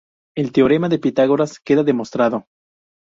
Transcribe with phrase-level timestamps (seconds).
[0.35, 2.45] El teorema de Pitágoras queda demostrado.